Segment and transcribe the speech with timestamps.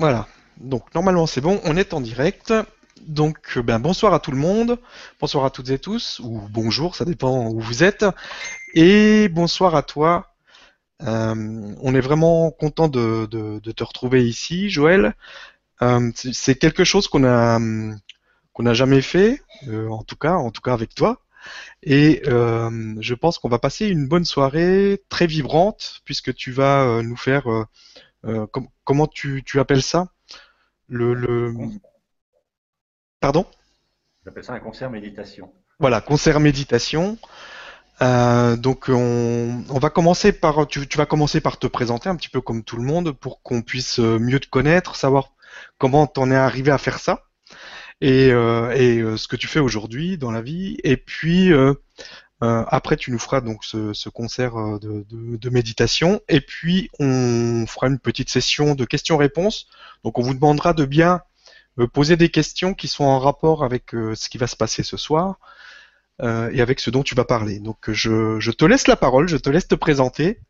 [0.00, 0.28] Voilà.
[0.58, 2.54] Donc normalement c'est bon, on est en direct.
[3.00, 4.78] Donc euh, ben, bonsoir à tout le monde,
[5.20, 8.04] bonsoir à toutes et tous, ou bonjour, ça dépend où vous êtes.
[8.74, 10.28] Et bonsoir à toi.
[11.02, 13.26] Euh, on est vraiment content de,
[13.60, 15.16] te retrouver ici, Joël.
[15.82, 17.58] Euh, c'est quelque chose qu'on a
[18.52, 21.22] qu'on n'a jamais fait, en tout cas, en tout cas avec toi.
[21.82, 27.16] Et je pense qu'on va passer une bonne soirée très vibrante, puisque tu vas nous
[27.16, 27.66] faire,
[28.50, 30.08] com- comment tu, tu appelles ça?
[30.88, 31.54] Le, le,
[33.20, 33.46] pardon?
[34.24, 35.52] J'appelle ça un concert méditation.
[35.78, 37.18] Voilà, concert méditation.
[38.00, 42.14] Euh, donc on, on va commencer par, tu, tu vas commencer par te présenter un
[42.14, 45.32] petit peu comme tout le monde pour qu'on puisse euh, mieux te connaître, savoir
[45.78, 47.24] comment t'en es arrivé à faire ça
[48.00, 50.78] et, euh, et euh, ce que tu fais aujourd'hui dans la vie.
[50.84, 51.74] Et puis euh,
[52.42, 56.40] euh, après tu nous feras donc ce, ce concert euh, de, de- de méditation et
[56.40, 59.66] puis on fera une petite session de questions-réponses.
[60.04, 61.20] Donc on vous demandera de bien
[61.80, 64.82] euh, poser des questions qui sont en rapport avec euh, ce qui va se passer
[64.84, 65.38] ce soir
[66.22, 67.60] euh, et avec ce dont tu vas parler.
[67.60, 70.40] Donc je, je te laisse la parole, je te laisse te présenter,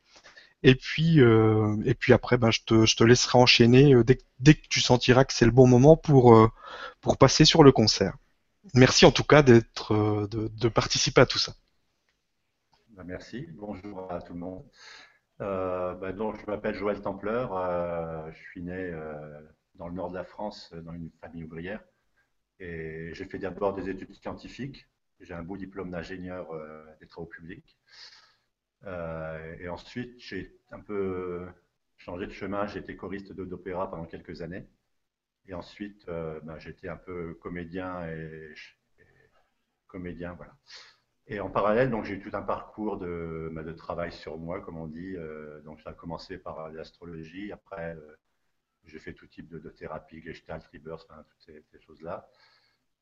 [0.63, 4.67] et puis et puis après ben, je te, je te laisserai enchaîner dès, dès que
[4.69, 6.37] tu sentiras que c'est le bon moment pour
[7.01, 8.15] pour passer sur le concert.
[8.75, 9.95] Merci en tout cas d'être
[10.31, 11.53] de, de participer à tout ça.
[12.99, 13.47] Ben, merci.
[13.53, 14.69] Bonjour à tout le monde.
[15.41, 17.57] Euh, ben, donc, je m'appelle Joël Templeur.
[17.57, 19.41] euh, je suis né euh,
[19.77, 21.81] dans le nord de la France, dans une famille ouvrière.
[22.59, 24.89] Et j'ai fait d'abord des études scientifiques.
[25.21, 26.49] J'ai un beau diplôme d'ingénieur
[26.99, 27.79] des travaux publics.
[28.85, 31.47] Et ensuite, j'ai un peu
[31.99, 32.67] changé de chemin.
[32.67, 34.67] J'ai été choriste d'opéra pendant quelques années.
[35.47, 36.11] Et ensuite,
[36.59, 38.55] j'ai été un peu comédien et,
[38.99, 39.05] et
[39.87, 40.57] comédien, voilà.
[41.29, 44.61] Et en parallèle, donc j'ai eu tout un parcours de, bah, de travail sur moi,
[44.61, 45.15] comme on dit.
[45.17, 48.17] Euh, donc ça a commencé par l'astrologie, après euh,
[48.85, 52.29] j'ai fait tout type de, de thérapie, Gestalt, Rebirth, enfin, toutes ces, ces choses-là.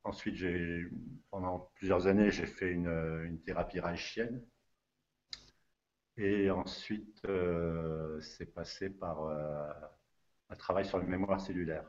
[0.02, 0.36] Ensuite,
[1.30, 2.88] pendant plusieurs années, j'ai fait une,
[3.24, 4.40] une thérapie reichienne.
[6.16, 9.70] Et ensuite, euh, c'est passé par euh,
[10.48, 11.84] un travail sur le mémoire cellulaire.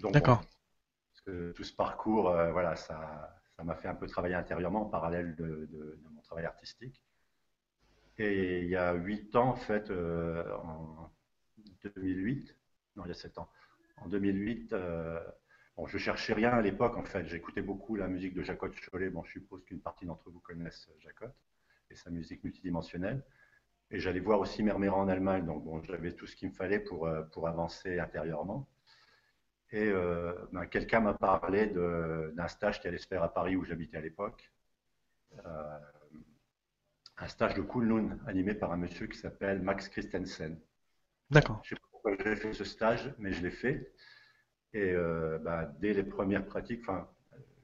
[0.00, 0.40] Bon, D'accord.
[0.40, 4.82] parce que tout ce parcours, euh, voilà, ça, ça m'a fait un peu travailler intérieurement
[4.82, 7.00] en parallèle de, mon travail artistique.
[8.18, 11.12] Et il y a huit ans, en fait, euh, en
[11.84, 12.56] 2008,
[12.96, 13.48] non, il y a sept ans,
[13.98, 15.20] en 2008, euh,
[15.76, 17.24] bon, je cherchais rien à l'époque, en fait.
[17.28, 19.10] J'écoutais beaucoup la musique de Jacotte Cholet.
[19.10, 21.36] Bon, je suppose qu'une partie d'entre vous connaissent Jacotte
[21.88, 23.22] et sa musique multidimensionnelle.
[23.92, 26.80] Et j'allais voir aussi Mermera en Allemagne, donc bon, j'avais tout ce qu'il me fallait
[26.80, 28.68] pour, euh, pour avancer intérieurement.
[29.72, 33.64] Et euh, ben, quelqu'un m'a parlé d'un stage qui allait se faire à Paris où
[33.64, 34.52] j'habitais à l'époque.
[35.46, 35.78] Euh,
[37.16, 40.60] un stage de Kunlun animé par un monsieur qui s'appelle Max Christensen.
[41.30, 41.62] D'accord.
[41.64, 43.92] je ne sais pas pourquoi j'ai fait ce stage, mais je l'ai fait.
[44.74, 46.84] Et euh, ben, dès les premières pratiques,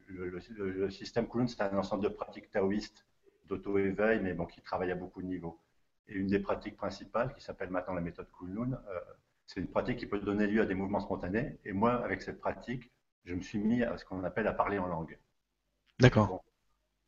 [0.07, 3.07] le, le- le système Kunlun, c'est un ensemble de pratiques taoïstes
[3.47, 5.61] d'auto-éveil, mais bon, qui travaille à beaucoup de niveaux.
[6.09, 9.01] Et une des pratiques principales, qui s'appelle maintenant la méthode Kunlun, euh,
[9.49, 11.59] c'est une pratique qui peut donner lieu à des mouvements spontanés.
[11.65, 12.93] Et moi, avec cette pratique,
[13.25, 15.19] je me suis mis à ce qu'on appelle à parler en langue.
[15.99, 16.45] D'accord.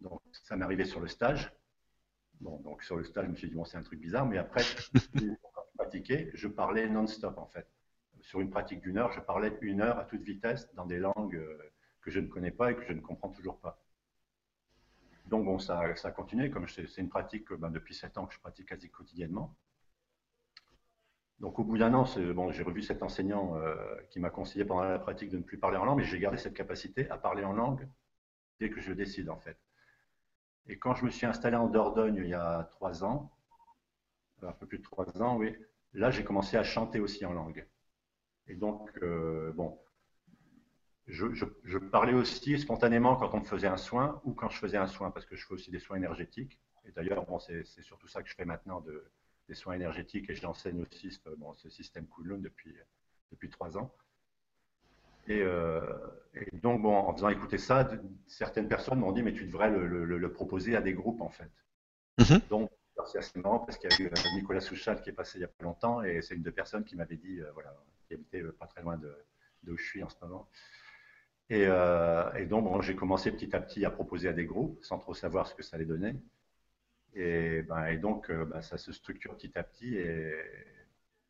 [0.00, 1.52] Bon, donc, ça m'est arrivé sur le stage.
[2.40, 4.38] Bon, donc sur le stage, je me suis dit, bon, c'est un truc bizarre, mais
[4.38, 4.62] après,
[4.94, 7.68] quand je pratiquais, je parlais non-stop en fait.
[8.22, 11.36] Sur une pratique d'une heure, je parlais une heure à toute vitesse dans des langues
[11.36, 13.82] euh, que je ne connais pas et que je ne comprends toujours pas.
[15.26, 18.26] Donc bon, ça, ça a continué, comme c'est une pratique que ben, depuis 7 ans
[18.26, 19.54] que je pratique quasi quotidiennement.
[21.40, 23.74] Donc au bout d'un an, bon, j'ai revu cet enseignant euh,
[24.10, 26.38] qui m'a conseillé pendant la pratique de ne plus parler en langue, mais j'ai gardé
[26.38, 27.88] cette capacité à parler en langue
[28.60, 29.58] dès que je décide en fait.
[30.68, 33.30] Et quand je me suis installé en Dordogne il y a trois ans,
[34.42, 35.54] un peu plus de trois ans, oui,
[35.94, 37.66] là j'ai commencé à chanter aussi en langue.
[38.48, 39.78] Et donc, euh, bon,
[41.06, 44.76] je, je- parlais aussi spontanément quand on me faisait un soin ou quand je faisais
[44.76, 46.58] un soin, parce que je fais aussi des soins énergétiques.
[46.84, 49.10] Et d'ailleurs, bon, c'est surtout ça que je fais maintenant, de,
[49.50, 52.72] des soins énergétiques, et j'enseigne aussi ce, bon, ce système Kunlun depuis,
[53.32, 53.92] depuis trois ans.
[55.26, 55.80] Et, euh,
[56.34, 59.68] et donc, bon, en faisant écouter ça, de- certaines personnes m'ont dit, mais tu devrais
[59.70, 61.50] le, le- le proposer à des groupes, en fait.
[62.18, 62.40] Mhm.
[62.48, 62.70] Donc,
[63.06, 65.42] c'est assez marrant parce qu'il y a eu euh, Nicolas Souchal qui est passé il
[65.42, 67.74] y a pas longtemps et c'est une des personnes qui m'avait dit, euh, voilà,
[68.06, 69.12] qui habitait pas très loin de,
[69.64, 70.48] de où je suis en ce moment.
[71.50, 74.78] Et, euh, et donc, bon, j'ai commencé petit à petit à proposer à des groupes
[74.84, 76.14] sans trop savoir ce que ça allait donner.
[77.14, 79.96] Et, ben, et donc, euh, ben, ça se structure petit à petit.
[79.96, 80.34] Et,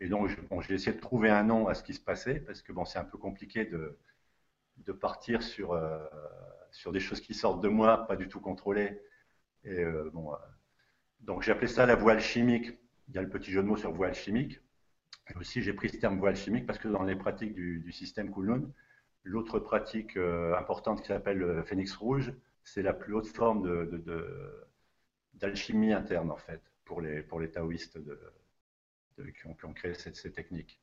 [0.00, 2.40] et donc, je- bon, j'ai essayé de trouver un nom à ce qui se passait
[2.40, 3.98] parce que bon, c'est un peu compliqué de,
[4.78, 5.98] de partir sur, euh,
[6.72, 9.00] sur des choses qui sortent de moi, pas du tout contrôlées.
[9.64, 10.32] Et euh, bon,
[11.20, 12.78] donc j'ai appelé ça la voie alchimique.
[13.08, 14.60] Il y a le petit jeu de mots sur voie alchimique.
[15.36, 18.62] Aussi, j'ai pris ce terme voile chimique parce que dans les pratiques du, système Kunlun,
[19.24, 20.16] l'autre pratique
[20.58, 22.32] importante qui s'appelle euh, phénix rouge,
[22.64, 24.02] c'est la plus haute forme de,
[25.92, 27.98] interne, en fait, pour les, pour les taoïstes
[29.16, 30.80] qui, ont, créé ces, techniques.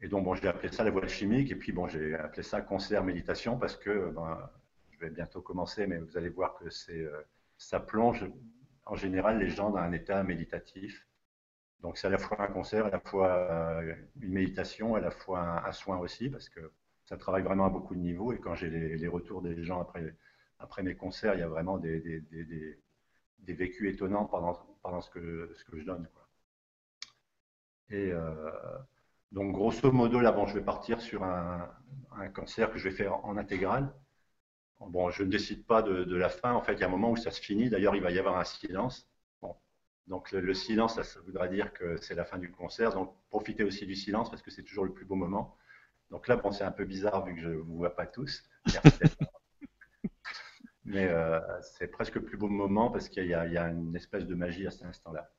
[0.00, 2.60] Et donc, bon, j'ai appelé ça la voile chimique, et puis, bon, j'ai appelé ça
[2.60, 4.50] concert méditation parce que, ben,
[4.90, 7.22] je vais bientôt commencer, mais vous allez voir que euh,
[7.56, 8.26] ça plonge
[8.84, 11.08] en général les gens dans un état méditatif
[11.80, 15.10] donc c'est à la fois un concert, à la fois euh, une méditation, à la
[15.10, 16.72] fois un, soin aussi, parce que
[17.04, 18.32] ça travaille vraiment à beaucoup de niveaux.
[18.32, 20.14] Et quand j'ai les, retours des gens après,
[20.58, 22.24] après mes concerts, il y a vraiment des,
[23.40, 26.08] des vécus étonnants pendant, pendant ce, que, ce que je donne.
[26.14, 26.28] Quoi.
[27.90, 28.50] Et euh,
[29.32, 31.70] donc grosso modo, là, bon, je vais partir sur un,
[32.16, 33.92] un concert que je vais faire en intégrale.
[34.80, 36.52] Bon, je ne décide pas de, la fin.
[36.52, 37.68] En fait, il y a un moment où ça se finit.
[37.68, 39.08] D'ailleurs, il va y avoir un silence.
[40.06, 42.94] Donc le, silence, ça, voudra dire que c'est la fin du concert.
[42.94, 45.56] Donc profitez aussi du silence parce que c'est toujours le plus beau moment.
[46.10, 48.42] Donc là, bon, c'est un peu bizarre vu que je ne vous vois pas tous.
[50.88, 54.34] Mais euh, c'est presque le plus beau moment parce qu'il y, a une espèce de
[54.34, 55.30] magie à cet instant-là.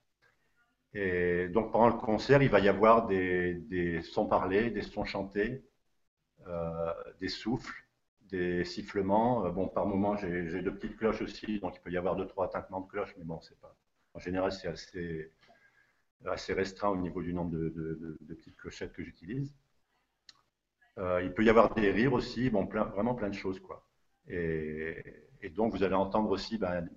[0.94, 5.66] Et donc pendant le concert, il va y avoir des, sons parlés, des sons chantés,
[6.48, 7.88] euh, des souffles,
[8.30, 9.46] des sifflements.
[9.48, 12.28] Euh, bon, par moment, j'ai deux petites cloches aussi, donc il peut y avoir deux,
[12.28, 13.75] trois tintements de cloches, mais bon, c'est pas,
[14.13, 19.56] en général, c'est assez, restreint au niveau du nombre de, petites clochettes que j'utilise.
[20.98, 23.60] Il peut y avoir des rires aussi, bon, vraiment plein de choses.
[23.60, 23.88] Quoi.
[24.28, 26.90] Et, donc, vous allez entendre aussi, ben,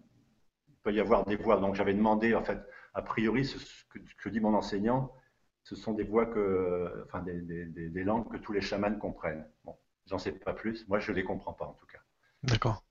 [0.69, 1.59] il peut y avoir des voix.
[1.59, 2.59] Donc, j'avais demandé, en fait,
[2.95, 3.57] a priori, ce
[4.19, 5.13] que, dit mon enseignant,
[5.63, 9.47] ce sont des voix que, enfin, des, langues que tous les chamans comprennent.
[9.65, 10.89] Bon, j'en sais pas plus.
[10.89, 12.01] Moi, je les comprends pas, en tout cas.
[12.43, 12.83] D'accord.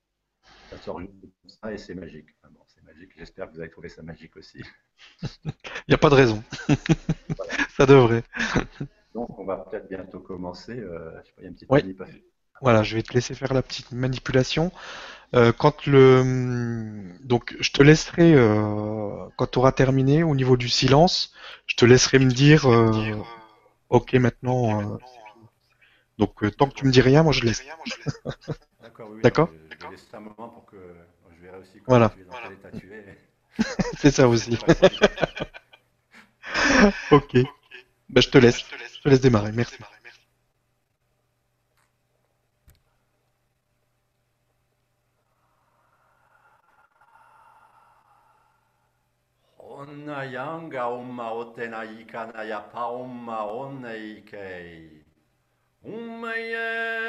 [0.70, 2.30] Ça sort comme ça et c'est magique.
[3.18, 4.64] J'espère que vous avez trouvé ça magique aussi.
[5.44, 5.52] Il
[5.90, 6.44] n'y a pas de raison.
[7.78, 8.24] ça devrait.
[9.14, 10.78] Donc, on va peut-être bientôt commencer.
[10.80, 12.22] Euh, je sais pas, il y a une petite manipulation.
[12.62, 14.72] Voilà, je vais te laisser faire la petite manipulation.
[15.34, 20.68] Euh, quand le donc je te laisserai euh, quand tu auras terminé au niveau du
[20.68, 21.34] silence,
[21.68, 22.66] je te laisserai me dire
[23.90, 25.00] OK maintenant.
[26.18, 27.64] donc tant que tu me dis rien, moi je laisse.
[28.82, 29.10] D'accord.
[29.12, 29.50] Oui, D'accord.
[29.70, 30.78] Je, je laisse un moment pour que
[31.88, 32.14] voilà.
[33.98, 34.52] C'est ça aussi.
[37.12, 37.38] ok.
[38.10, 38.60] Bah, je te laisse.
[38.60, 39.52] Je te laisse démarrer.
[39.52, 39.78] Merci.
[49.82, 55.02] Onna yanga umma otena ikana ya pa umma onna ikei.
[55.84, 57.02] Umma Sonayang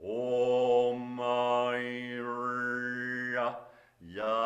[0.00, 2.16] Om Maya.
[4.00, 4.45] Ya.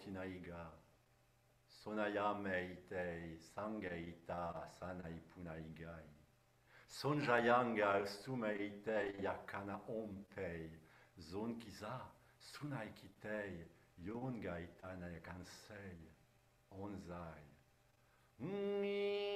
[0.00, 0.72] Tinaïga,
[1.68, 6.08] Sonaya Meitei, Sangeita, Sanai Punaigai,
[6.88, 10.70] Sonjayanga, Sumeitei, Yakana Ompei,
[11.18, 12.00] Zonkiza,
[12.40, 13.64] Sunaikitei,
[14.04, 16.10] Yongaitana Kansei,
[16.72, 17.44] Onzai.
[18.40, 19.29] Mm -hmm.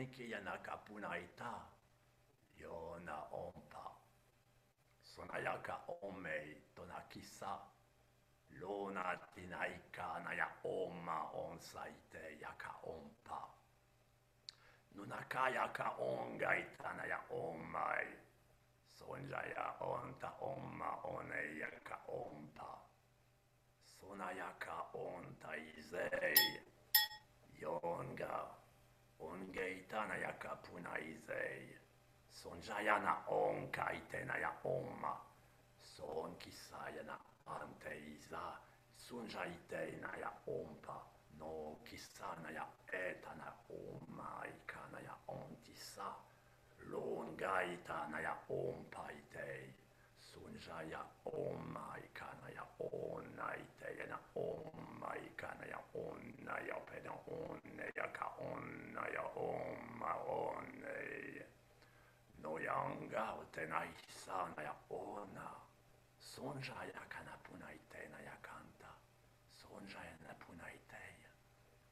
[0.00, 1.60] 하나님께 연약할 아니다
[2.64, 3.92] 요나 온파
[5.04, 7.60] 소나야가 오메이 도나키사
[8.56, 13.44] 로나 디나이카 나야 오마 온사이테 야카 온파
[14.96, 18.08] 누나카 야카 온가이타 나야 오마이
[18.96, 22.80] 손자야 온타 오마 오네 야카 온파
[23.84, 26.59] 소나야카 온타 이제이
[30.00, 31.76] Ungeitana ya kapuna izei.
[32.30, 35.16] Sonjayana on kaitena ya oma.
[35.76, 38.56] Son kisayana ante iza.
[38.96, 40.96] Sunjaitena ya ompa.
[41.38, 46.14] No kisana ya etana oma ikana ya ontisa.
[46.90, 49.74] Lon gaitana ya ompa itei.
[50.18, 51.96] Sunjaya oma
[63.10, 65.50] gaute nai sana ya ona,
[66.18, 68.90] Sonja ya kana punaite na ya kanta.
[69.52, 71.30] sonžaja napuna iteja,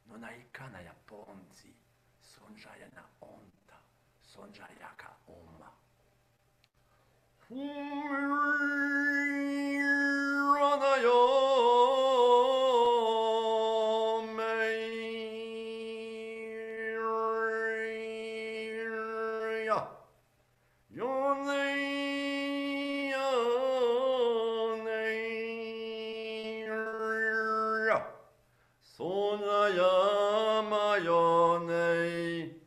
[0.06, 1.74] nona ikana ya ponzi.
[2.22, 3.78] Sonja ya na onta,
[4.22, 5.70] Sonja ya ka oma.
[7.48, 8.56] Fumirana
[11.02, 11.37] ja
[28.98, 32.57] そな山よねい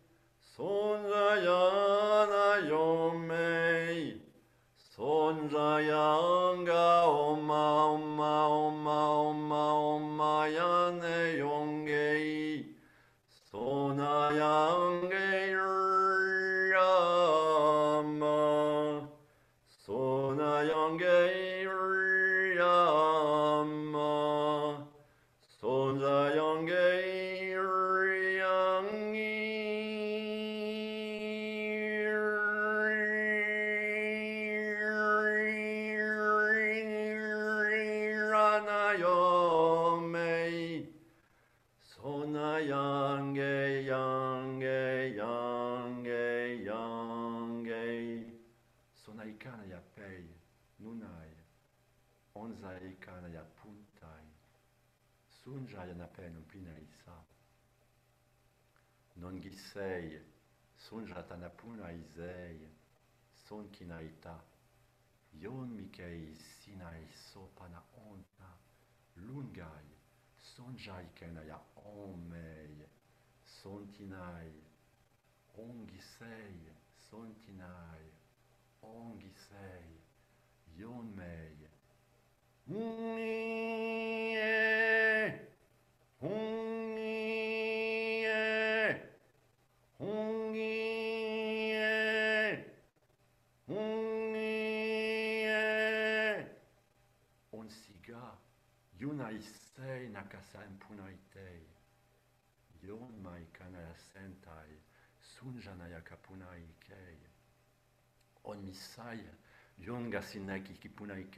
[70.71, 72.87] anjaikenaya omei
[73.43, 74.53] sontinai
[75.57, 76.71] ongisei
[77.09, 78.05] sontinai
[78.81, 80.01] ongisei
[80.77, 81.57] yonmei
[82.67, 83.40] mm -hmm.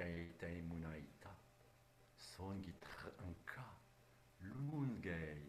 [0.02, 1.30] הייתה אמונה איתה.
[2.38, 2.86] Songit
[3.26, 3.68] anka,
[4.42, 5.44] lungei,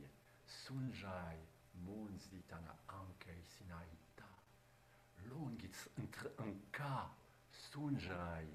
[0.46, 1.38] sunjai,
[1.84, 4.28] monzit Anke ankei sinaita.
[5.28, 5.88] Longits
[6.44, 6.96] anka,
[7.50, 8.48] sunjai,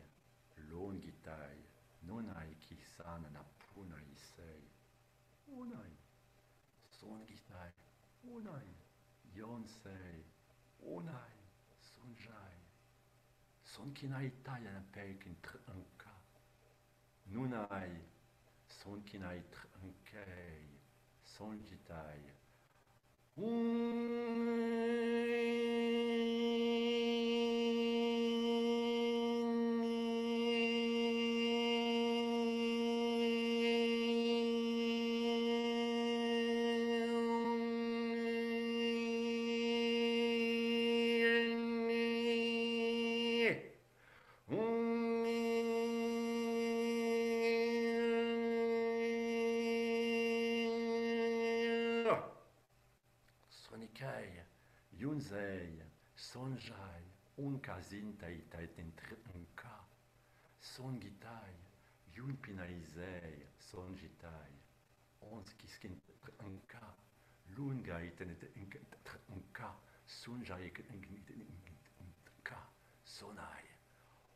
[0.69, 1.57] longitai,
[2.05, 4.63] Nunai kisana na punai sei.
[5.47, 5.93] Unai,
[6.99, 7.73] songitai,
[8.23, 8.69] unai,
[9.33, 10.23] yonsei,
[10.79, 11.35] unai,
[11.91, 12.58] sunjai.
[13.73, 13.93] Son
[14.43, 14.81] taia na
[15.41, 16.13] tr anka,
[17.33, 17.91] nunai,
[18.67, 20.65] son kinai tr ankei,
[21.23, 22.21] son gitai,
[23.39, 23.59] Sonikai,
[57.69, 59.87] casintaiteit întreunca,
[60.59, 61.55] son gitai,
[62.15, 64.51] yun pinalizei, son gitai,
[65.19, 66.95] ons kiskin treten ka,
[67.55, 70.71] lungait întreunca, son jai
[71.99, 72.71] întreunca,
[73.03, 73.63] sonai.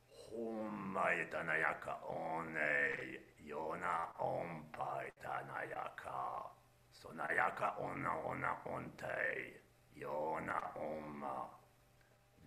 [0.07, 6.51] hom mai tanayaka onei, yona onpai tanayaka,
[6.91, 9.61] sonayaka ona ona ontei,
[9.93, 11.42] yona onma.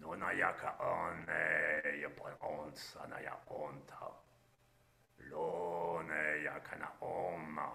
[0.06, 1.26] Nonajaka one
[2.00, 4.06] je pon onca na ja onta.
[5.30, 7.68] Lone jaka na oma.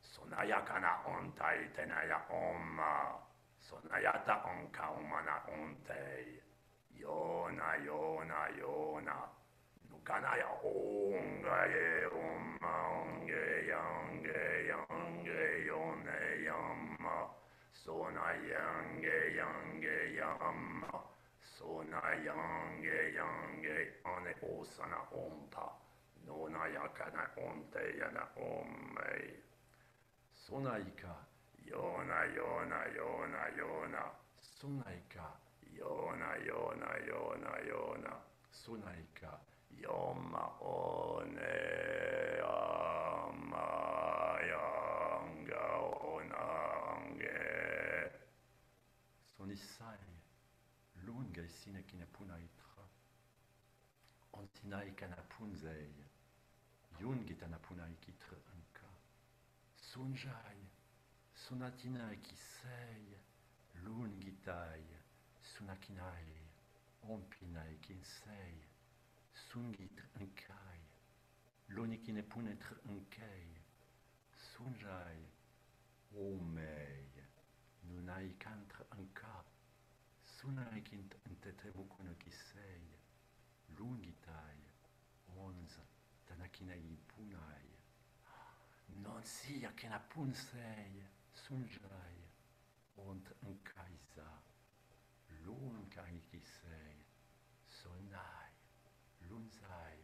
[0.00, 3.18] Sona jaka na onta i te na ja oma.
[3.60, 6.42] Sona jata onka oma na ontej.
[6.90, 9.16] Jona, jona, jona.
[9.90, 17.28] Nukana ja onga je oma onge jange jange jone jamma.
[17.72, 21.09] Sona jange jange jamma.
[21.60, 25.76] そなやんげやんげあねおさなおんぱ
[26.24, 29.50] のなやかなおんてやなおんめい
[30.50, 31.06] そないか。
[31.64, 34.10] ようなようなようなような。
[34.40, 35.38] そないか。
[35.78, 38.18] ようなようなようなような。
[38.50, 39.38] そないか。
[39.78, 41.38] よまおね
[42.42, 44.58] あまや
[45.22, 45.54] んが
[46.02, 46.34] おな
[46.98, 47.30] んげ。
[49.38, 49.94] そにさ
[51.82, 52.84] kina punaitra.
[54.32, 55.94] Ontinai kana punzei.
[57.00, 58.86] Yungitana punai kitra anka.
[59.76, 60.68] Sunjai,
[61.34, 63.18] sunatina kisei,
[63.84, 64.84] lungitai,
[65.42, 66.36] sunakinai,
[67.08, 68.62] ompinai kinsei,
[69.32, 70.80] sungit ankai,
[71.68, 73.48] lonikine punetr ankei,
[74.52, 75.24] sunjai,
[76.14, 77.08] omei,
[77.88, 78.36] nunai
[78.90, 79.44] anka,
[80.40, 82.84] Sunarikint entetrebukunokisei,
[83.76, 84.60] lungitai,
[85.36, 85.74] ons,
[86.24, 87.68] tanakinai punai,
[89.02, 91.04] non si akenapunsei,
[91.42, 92.16] sunjai,
[93.04, 94.30] ont ankaisa,
[95.44, 97.04] lunkarikisei,
[97.66, 98.50] sonai,
[99.28, 99.99] lunzai,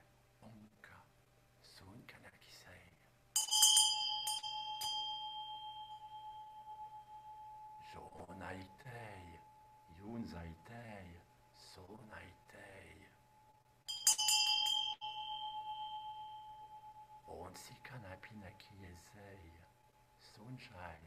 [20.46, 21.02] sunjai,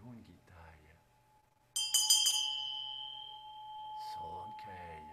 [0.00, 0.82] lungitai.
[4.10, 5.06] Sonkei,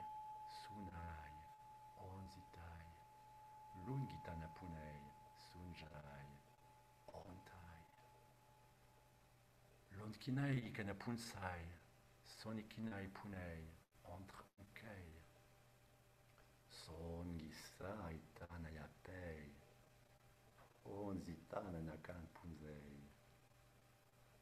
[0.61, 1.33] sunai,
[1.97, 2.87] onzitai,
[3.85, 5.01] lungitana punei,
[5.37, 6.27] sunjai,
[7.13, 7.81] ontai.
[9.97, 11.63] Londkinai kana punsai,
[12.25, 13.69] sonikinai punei,
[14.15, 15.13] entre unkei.
[16.69, 19.53] Songisai tanaya pei,
[20.85, 22.32] onzitana nakan punzei.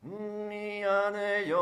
[0.03, 1.55] 미안해요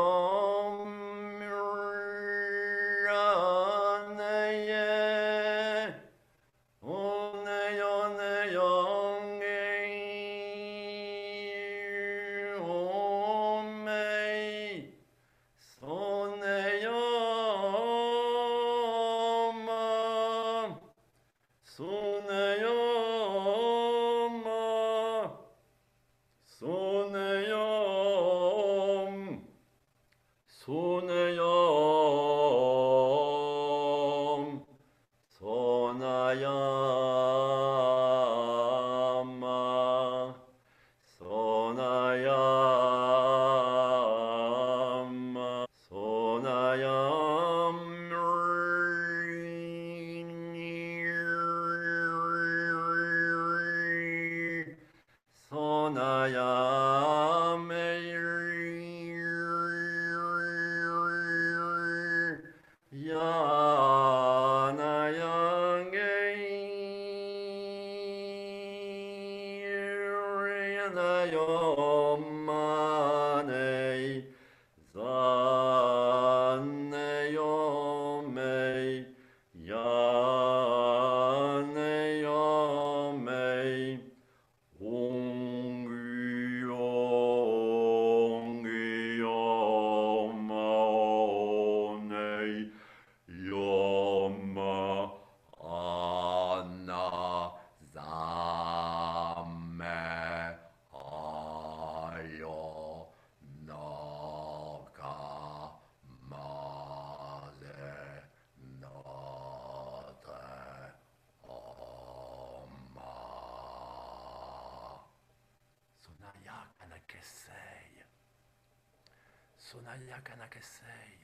[120.20, 121.18] Sonaya kanakesei,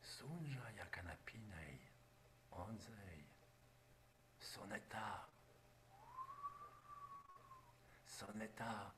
[0.00, 1.78] sunja yakanapinei,
[2.50, 3.24] onzei,
[4.40, 5.28] soneta,
[8.06, 8.90] soneta,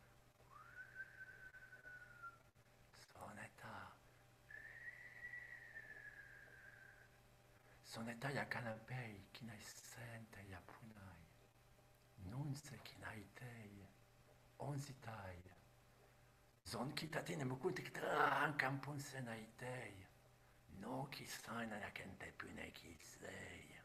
[3.12, 3.74] soneta,
[7.82, 11.26] soneta yakanapei, kinai sente yapunai,
[12.30, 13.88] nunse kinai tei,
[14.58, 15.27] onzitai,
[16.68, 19.94] Zonkitate nemukutiketra ankampunsenaitei.
[20.80, 23.78] Noki sainanakentepunekitzei.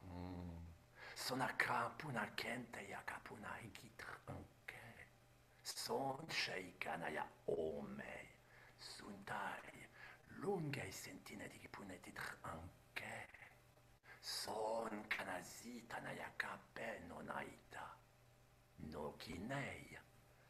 [0.00, 0.66] Hmm.
[1.14, 5.06] Sonakapunakenteja kapunaikitranke.
[5.62, 8.28] Son sheikanaja omei.
[8.78, 9.86] Suntai
[10.40, 13.28] lungei sentinedikipunetitranke.
[14.20, 17.88] Son kanazitanaja kapenonaita.
[18.92, 19.98] Nokinei.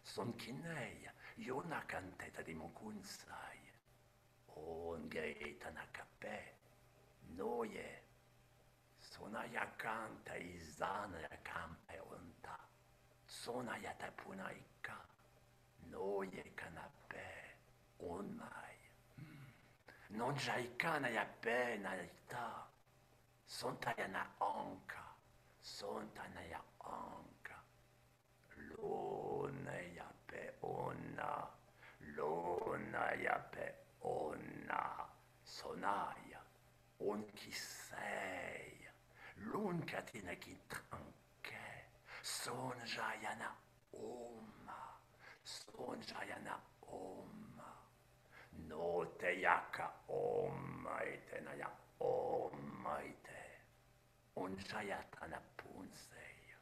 [0.05, 1.09] Sonkinei.
[1.37, 3.59] Jona canteta di Mokunzai,
[4.55, 6.55] Ongeita Nakape,
[7.35, 8.03] Noye,
[8.99, 12.59] Sonaya canta Izana Kampe Onta,
[13.27, 14.97] Sonaya Tapunaika,
[15.91, 17.57] Noye Kanape,
[18.01, 18.77] Onmai,
[19.17, 20.17] hmm.
[20.19, 22.69] Non Jaikana Yape Naita,
[23.47, 25.17] Sontayana Anka,
[25.63, 27.57] Sontayana Anka,
[28.77, 30.12] Loneya
[30.63, 31.51] 女
[32.17, 35.13] ローナやペ女
[35.45, 36.41] sonája,
[36.99, 38.93] onkiszeja,
[39.53, 41.89] lunkatineki tranke,
[42.23, 43.57] szonzsájana
[43.91, 45.01] oma,
[45.43, 47.73] szonzsájana oma,
[48.69, 53.61] notejaka omaite naja omaite,
[54.35, 56.59] onzsájatana punzeja,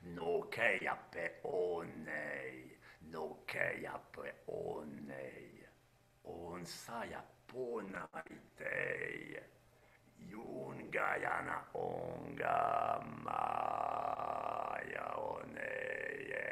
[0.00, 2.65] nokeja pe onej,
[3.10, 4.00] nokeja
[4.46, 5.68] onneja,
[6.24, 9.42] on saja ponaiteja,
[10.18, 13.04] jungajana ongamaaja
[15.16, 16.46] oneja.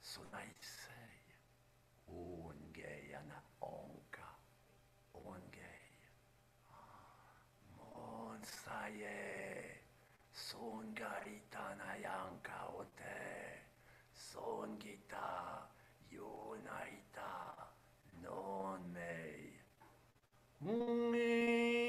[0.00, 1.20] so na i sej,
[2.08, 4.28] un ge jana on ga,
[5.14, 6.10] ongeja,
[7.76, 9.18] monsaje,
[10.32, 12.67] son ga rita na jankaa.
[14.32, 15.62] sån gitar,
[16.08, 17.30] Jonaita,
[18.22, 19.62] nån mig.
[20.60, 21.87] Mm.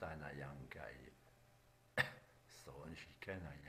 [0.00, 0.30] 在ด้
[0.72, 3.67] ใ所以盖งไ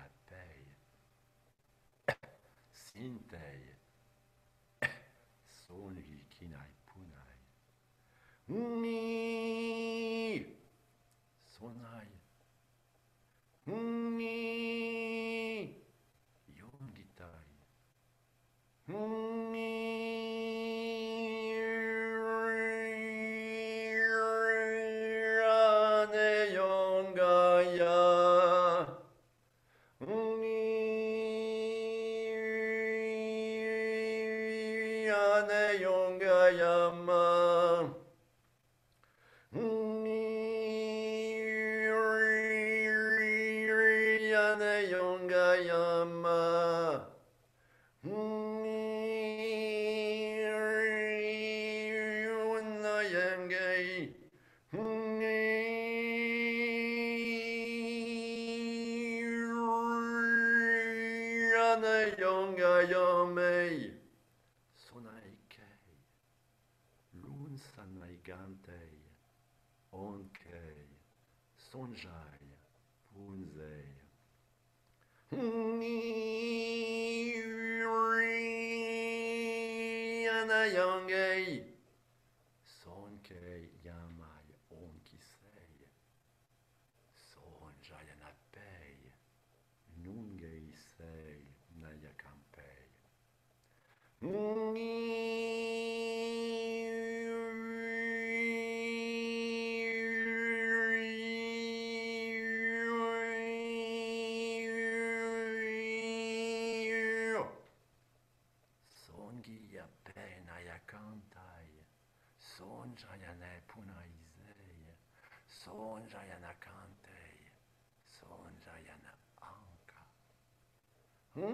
[121.40, 121.48] Sona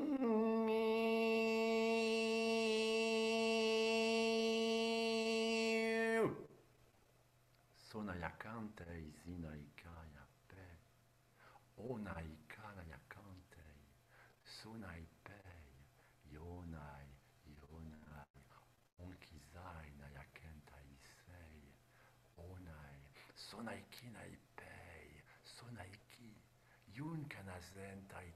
[8.17, 10.65] ja kantei, zina i kaja pe.
[11.78, 13.86] Ona i kana ja kantei,
[14.43, 15.69] sona i pei,
[16.34, 17.06] jonai,
[17.45, 18.41] jonai.
[18.98, 21.62] Onki zaina ja kentai sei,
[22.38, 23.00] onai.
[23.36, 26.34] Sona i kina i pei, sona i ki.
[26.98, 28.34] Jun kana zentai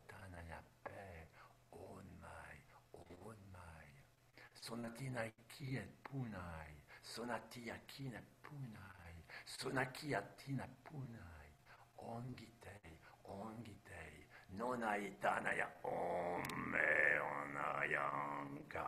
[4.70, 11.50] Sonatina ikia e punai, sonatia kina punai, sonakia tina punai,
[11.98, 18.86] ongitei, ongitei, nona itanaya omme onayanka,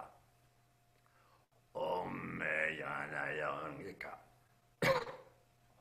[1.74, 4.14] omme yanayanka,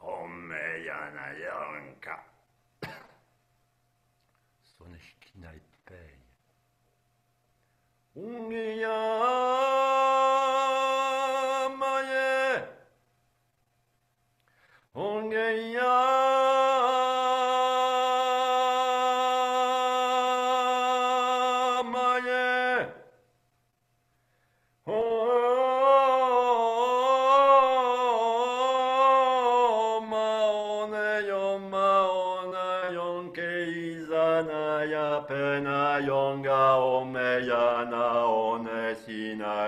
[0.00, 2.24] omme yanayanka,
[4.64, 6.16] soneshkina itpei,
[8.16, 9.69] ungiyanka,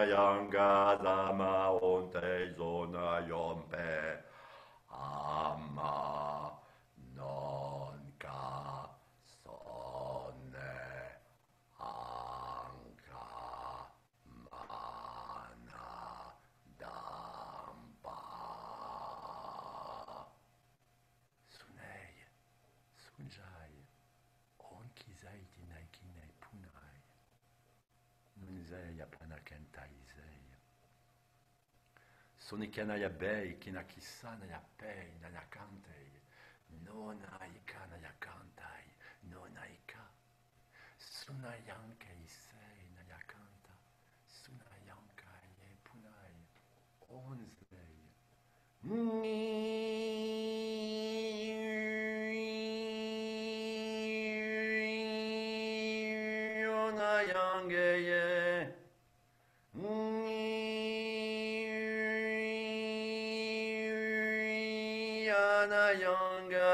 [0.07, 0.47] sina
[28.73, 30.57] Isaia, panakenta Isaia.
[32.39, 36.13] Sonikana i kinakisana yapei, nanakantei,
[36.83, 38.89] nonaika nayakantai,
[39.29, 40.01] nonaika,
[40.99, 43.75] sunayanka isei, nayakanta,
[44.41, 45.29] sunayanka
[45.61, 46.39] yepunai,
[47.11, 48.09] onzei.
[56.83, 58.32] Onayangeye.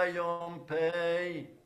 [0.06, 1.57] Yom pay.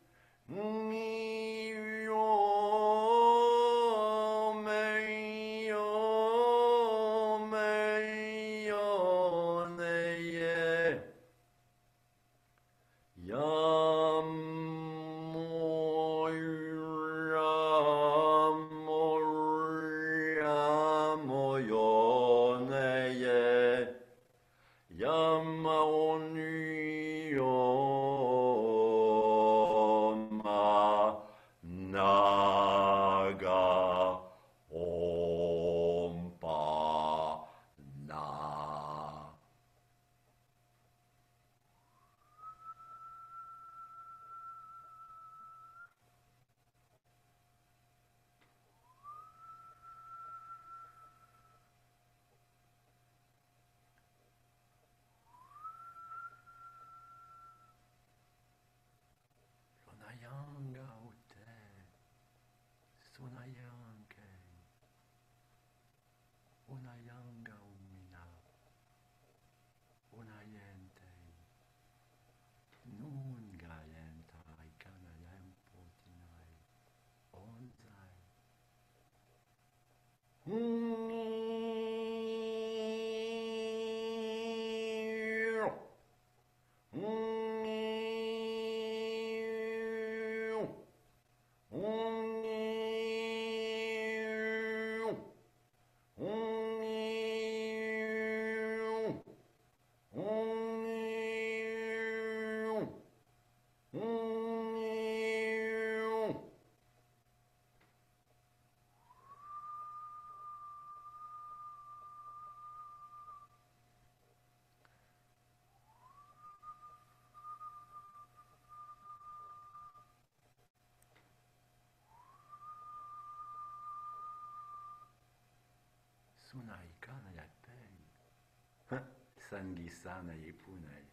[126.53, 129.01] sona ikana ya pei
[129.49, 131.05] sangisana ipunai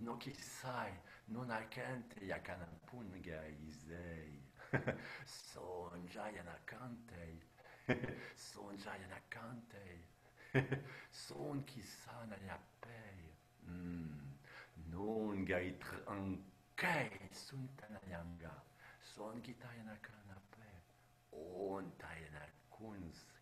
[0.00, 0.92] no kisai
[1.28, 4.40] non akente yakanapunga izei
[5.48, 7.36] sonja yanakantei
[8.48, 10.00] sonja yanakantei
[11.10, 13.20] son kisana ya pei
[13.66, 14.38] hmm.
[14.90, 18.54] non gai trankei suntanayanga
[19.00, 20.70] son kitayana kanape
[21.32, 23.39] on tayana kunsi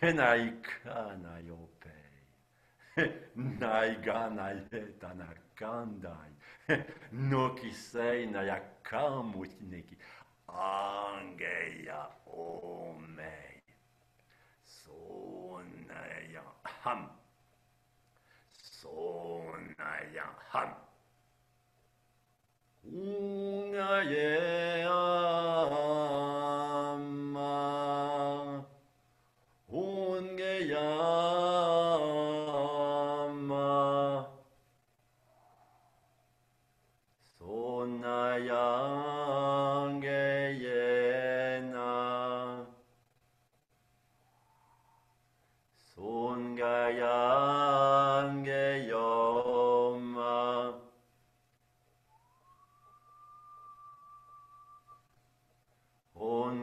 [0.00, 3.10] Henaikana yopei.
[3.36, 6.32] Naigana yetana kandai.
[7.12, 9.96] Nokiseina yakamutniki.
[10.48, 13.62] Angeya omei.
[14.64, 17.02] Sonaya ham.
[18.62, 20.70] Sonaya ham.
[22.86, 24.30] Ungaye
[24.84, 25.68] amma.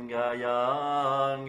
[0.07, 1.41] ga yang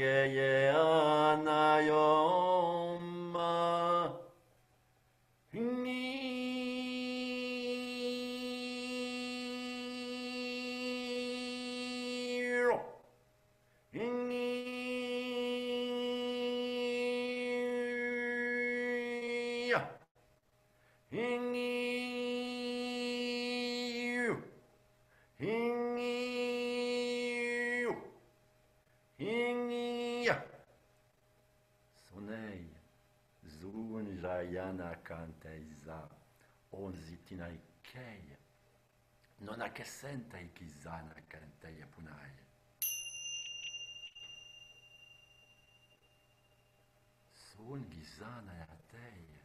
[48.07, 49.37] tisane à la taille.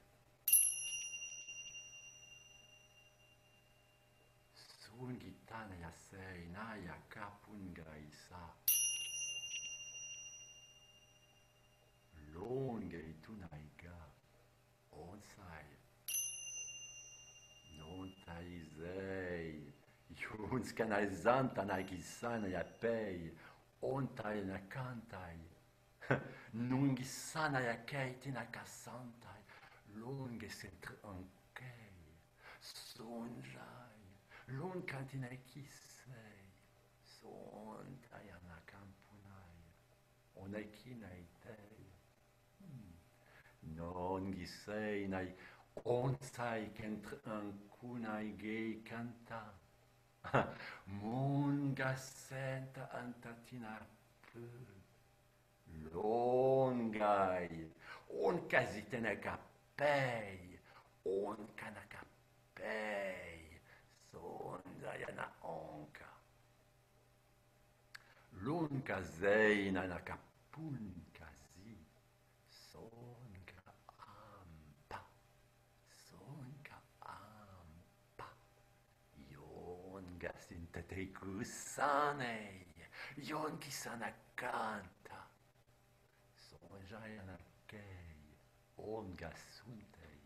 [6.09, 8.43] sei na naya kapunga isa.
[12.34, 13.97] Longa itunaiga
[14.91, 15.66] onsai.
[17.78, 19.74] Non taizei.
[20.22, 23.32] Yuns kanalizanta na gisana ya pei.
[23.82, 25.39] Ontai na kantai.
[26.54, 29.41] lunghi sana e chei tina cassantai,
[29.93, 32.20] lunghe sempre anchei,
[32.60, 36.52] songiai, lung cantina e chissei,
[37.04, 39.64] sontai alla campunai,
[40.34, 41.91] onechina e tei.
[42.64, 42.91] Mm.
[43.76, 45.34] Non ghisei nai
[45.84, 49.58] onzai cantr ancunai gei canta,
[50.99, 53.88] munga senta antatina
[54.20, 54.81] peu.
[55.94, 57.70] Longai,
[58.24, 60.60] on casitene capei,
[61.04, 63.60] on cana capei,
[64.12, 66.10] sonda yana onca.
[68.44, 71.78] Lunca zeina na capun casi,
[72.50, 75.02] songa ampa,
[75.90, 78.28] songa ampa.
[86.92, 88.36] Jayanakei,
[88.78, 90.20] Ongasuntai,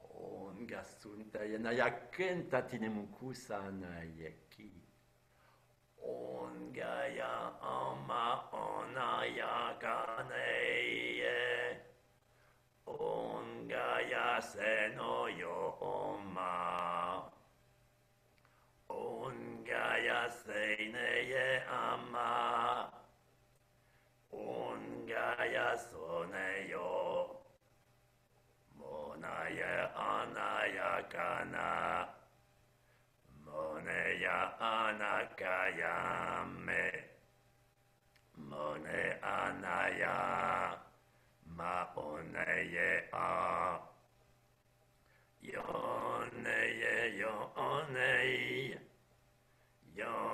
[0.00, 4.70] Ongasuntai, Nayakenta Tinemukusa Nayaki,
[6.00, 11.36] Ongaya Ama Onayakaneye,
[12.86, 17.24] Ongaya Senoyo Oma.
[18.88, 22.83] Ongaya Seineye Ama.
[25.46, 27.40] やそねよ。
[28.76, 32.08] もなやあなやかな。
[33.44, 35.44] もねやあなか
[35.78, 37.10] やめ。
[38.36, 40.84] もねあなや。
[41.56, 43.80] まおねえあ
[45.40, 45.52] よ
[46.42, 46.50] ね
[47.12, 47.28] えよ
[47.92, 47.98] ね
[49.94, 50.33] えよ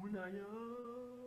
[0.00, 1.19] 문하여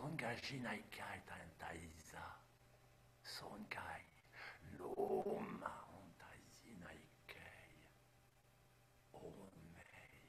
[0.00, 1.20] songaginaikai
[3.22, 4.04] Songai,
[4.78, 7.76] loma ontazinaikei,
[9.12, 10.24] omei,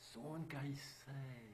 [0.00, 1.45] songai sei.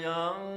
[0.00, 0.47] Young.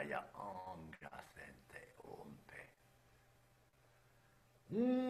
[0.00, 2.60] ja onga sen te umpe.
[4.70, 5.01] Mm.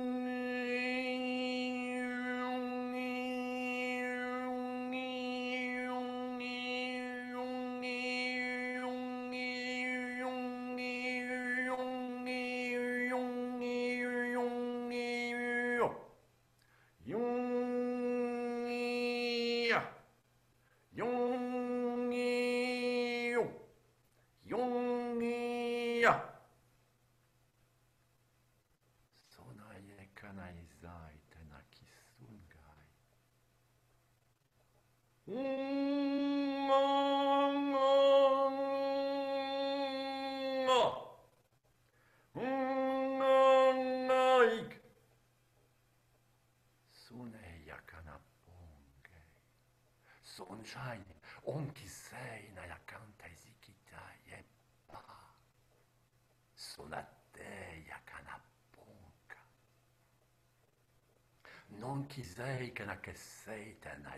[62.13, 64.13] Non kisei kana kesei na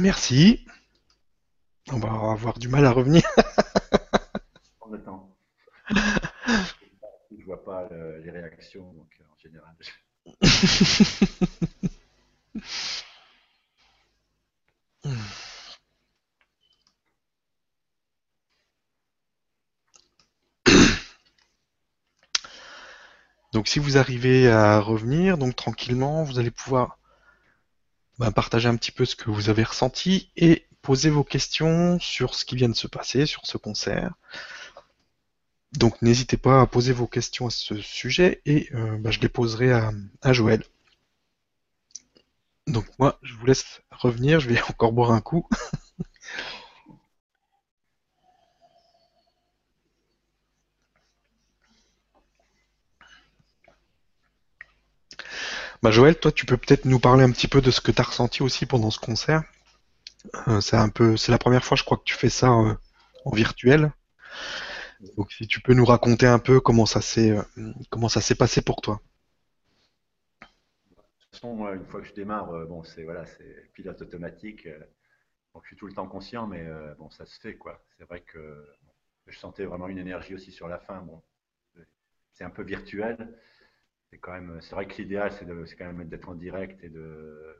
[0.00, 0.64] Merci.
[1.92, 3.22] On va avoir du mal à revenir.
[4.80, 5.36] En temps.
[7.38, 9.74] Je vois pas le- les réactions, donc euh, en général.
[23.52, 26.98] Donc si vous arrivez à revenir, donc tranquillement, vous allez pouvoir
[28.20, 32.34] bah, partager un petit peu ce que vous avez ressenti et poser vos questions sur
[32.34, 34.12] ce qui vient de se passer, sur ce concert.
[35.72, 39.30] Donc n'hésitez pas à poser vos questions à ce sujet et euh, bah, je les
[39.30, 40.62] poserai à Joël.
[42.66, 45.48] Donc moi, je vous laisse revenir, je vais encore boire un coup.
[55.82, 58.02] Bah Joël, toi, tu peux peut-être nous parler un petit peu de ce que tu
[58.02, 59.44] as ressenti aussi pendant ce concert.
[60.46, 62.74] Euh, c'est un peu, c'est la première fois, je crois, que tu fais ça euh,
[63.24, 63.90] en virtuel.
[65.16, 68.34] Donc, si tu peux nous raconter un peu comment ça s'est, euh, comment ça s'est
[68.34, 69.00] passé pour toi.
[70.42, 74.68] De toute façon, une fois que je démarre, bon, c'est voilà, c'est pilote automatique.
[75.54, 76.66] donc je suis tout le temps conscient, mais
[76.98, 77.82] bon, ça se fait quoi.
[77.96, 78.92] C'est vrai que bon,
[79.28, 81.00] je sentais vraiment une énergie aussi sur la fin.
[81.02, 81.22] Bon,
[82.34, 83.32] c'est un peu virtuel.
[84.10, 85.46] C'est quand même, c'est vrai que l'idéal, c'est
[85.76, 87.56] quand même d'être en direct et de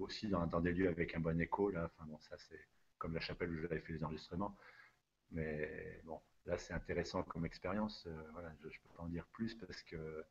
[0.00, 1.90] aussi dans, des lieux avec un bon écho là.
[2.06, 2.60] Bon, ça c'est
[2.98, 4.56] comme la chapelle où j'avais fait les enregistrements.
[5.30, 8.06] Mais bon, là c'est intéressant comme expérience.
[8.06, 10.24] Euh, voilà, je, je peux pas en dire plus parce que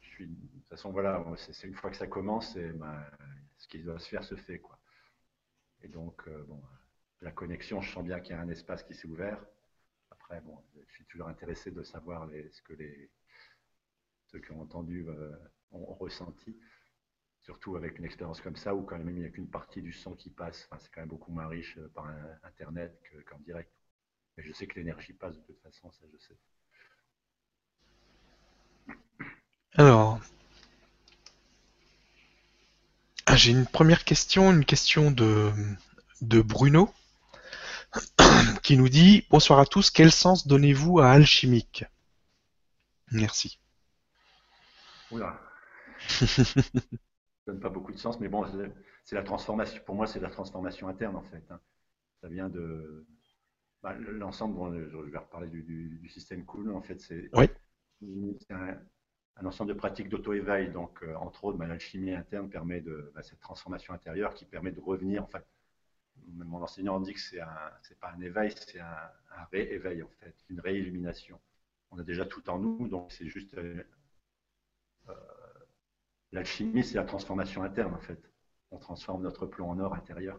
[0.00, 3.04] je suis, de toute façon, voilà, c'est une fois que ça commence, et, ben,
[3.58, 4.78] ce qui doit se faire se fait, quoi.
[5.82, 6.62] Et donc, euh, bon,
[7.20, 9.44] la connexion, je sens bien qu'il y a un espace qui s'est ouvert.
[10.10, 13.10] Après, bon, je suis toujours intéressé de savoir ce que les,
[14.26, 15.32] ceux qui ont entendu euh,
[15.72, 16.56] ont, ressenti,
[17.42, 19.92] surtout avec une expérience comme ça, où quand même il n'y a qu'une partie du
[19.92, 20.66] son qui passe.
[20.70, 22.06] Enfin, c'est quand même beaucoup moins riche euh, par
[22.42, 23.72] Internet que- qu'en direct.
[24.36, 26.36] Mais je sais que l'énergie passe de toute façon, ça je sais.
[29.74, 30.20] Alors,
[33.26, 35.52] ah, j'ai une première question, une question de,
[36.22, 36.92] de Bruno,
[38.62, 41.84] qui nous dit Bonsoir à tous, quel sens donnez-vous à alchimique?
[43.10, 43.58] Merci.
[45.10, 45.38] Oula.
[47.46, 48.44] donne pas beaucoup de sens, mais bon,
[49.04, 49.82] c'est- la transformation.
[49.84, 51.44] Pour moi, c'est la transformation interne en fait.
[51.50, 51.60] hein.
[52.22, 53.06] Ça vient de
[53.82, 54.54] bah, l'ensemble.
[54.56, 56.72] bon, je vais reparler du, du- du système cool.
[56.74, 57.48] En fait, c'est Oui.
[58.50, 58.76] un,
[59.36, 60.70] un ensemble de pratiques d'auto-éveil.
[60.70, 64.72] Donc, euh, entre autres, bah, l'alchimie interne permet de bah, cette transformation intérieure qui permet
[64.72, 65.22] de revenir.
[65.24, 65.44] En fait,
[66.34, 67.40] mon enseignant dit que c'est
[67.82, 68.86] c'est pas un éveil, c'est un,
[69.38, 71.40] un rééveil en fait, une réillumination.
[71.90, 73.82] On a déjà tout en nous, donc c'est juste euh,
[76.30, 78.30] L'alchimie, c'est la transformation interne, en fait.
[78.70, 80.38] On transforme notre plomb en or intérieur.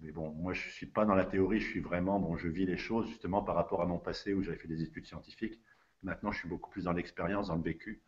[0.00, 2.48] Mais bon, moi, je ne suis pas dans la théorie, je suis vraiment, bon, je
[2.48, 5.60] vis les choses justement par rapport à mon passé où j'avais fait des études scientifiques.
[6.02, 8.02] Maintenant, je suis beaucoup plus dans l'expérience, dans le vécu.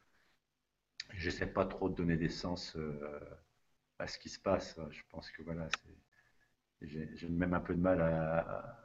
[1.14, 3.20] J'essaie pas trop de donner des sens euh,
[3.98, 4.78] à ce qui se passe.
[4.90, 5.68] Je pense que voilà,
[6.82, 8.79] j'ai même un peu de mal à-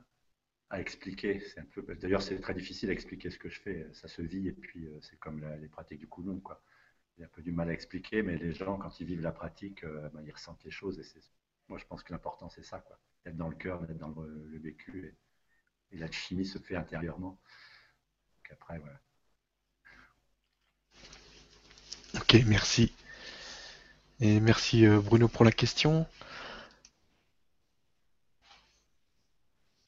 [0.80, 1.40] expliquer.
[1.40, 3.88] C'est un peu, d'ailleurs, c'est très difficile à expliquer ce que je fais.
[3.94, 6.62] Ça se vit et puis euh, c'est comme les pratiques du Kouloun, quoi.
[7.18, 9.22] Il y a un peu du mal à expliquer, mais les gens, quand ils vivent
[9.22, 11.00] la pratique, euh, ben, ils ressentent les choses.
[11.00, 11.22] Et c'est,
[11.70, 13.00] moi, je pense que l'important, c'est ça, quoi.
[13.24, 15.06] D'être dans le cœur, d'être dans le, le vécu.
[15.92, 17.40] Et, et la chimie se fait intérieurement.
[18.36, 19.00] Donc après, voilà.
[22.16, 22.94] Ok, merci.
[24.20, 26.06] Et merci euh, Bruno pour la question.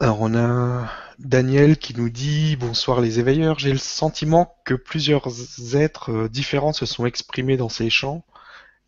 [0.07, 0.89] Alors on a
[1.19, 5.27] Daniel qui nous dit Bonsoir les éveilleurs, j'ai le sentiment que plusieurs
[5.75, 8.23] êtres euh, différents se sont exprimés dans ces chants.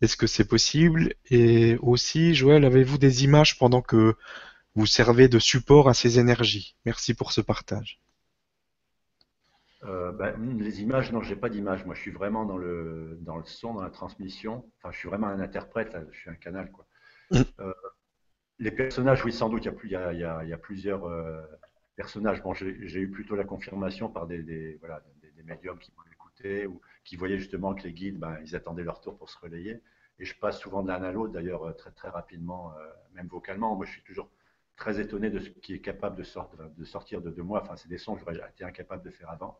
[0.00, 1.12] Est-ce que c'est possible?
[1.28, 4.14] Et aussi, Joël, avez-vous des images pendant que
[4.74, 6.74] vous servez de support à ces énergies?
[6.86, 8.00] Merci pour ce partage.
[9.84, 11.84] Euh, ben, les images, non, j'ai pas d'image.
[11.84, 14.64] Moi, je suis vraiment dans le, dans le son, dans la transmission.
[14.78, 16.00] Enfin, je suis vraiment un interprète, là.
[16.10, 16.86] Je suis un canal, quoi.
[17.30, 17.42] Mm.
[17.60, 17.74] Euh,
[18.60, 21.10] les personnages, oui, sans doute, il y a, plusieurs
[21.96, 22.42] personnages.
[22.42, 24.78] Bon, j'ai eu plutôt la confirmation par des,
[25.44, 29.16] médiums qui écouté ou qui voyaient justement que les guides, ben, ils attendaient leur tour
[29.18, 29.80] pour se relayer.
[30.18, 33.26] Et je passe souvent de l'un à l'autre, d'ailleurs, euh, très, très rapidement, euh, même
[33.26, 33.74] vocalement.
[33.74, 34.30] Moi, je suis toujours
[34.76, 37.62] très étonné de ce qui est capable de, sort- de sortir de, de moi.
[37.62, 39.58] Enfin, c'est des sons que j'aurais été incapable de faire avant.